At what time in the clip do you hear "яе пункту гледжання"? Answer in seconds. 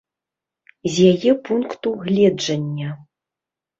1.11-2.89